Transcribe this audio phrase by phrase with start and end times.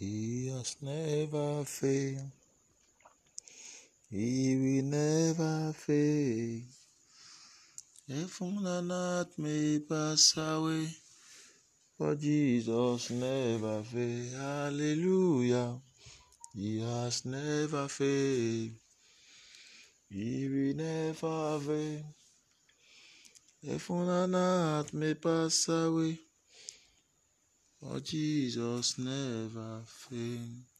[0.00, 2.32] He has never failed.
[4.08, 6.62] He will never fail.
[8.08, 10.88] Heaven and earth may pass away,
[11.98, 14.38] but Jesus never fail.
[14.40, 15.78] Hallelujah.
[16.54, 18.70] He has never failed.
[20.08, 22.04] He will never fail.
[23.62, 26.18] Heaven and earth may pass away,
[27.82, 30.79] but Jesus never fail.